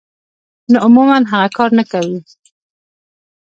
[0.71, 2.17] نو عموماً هغه کار نۀ کوي-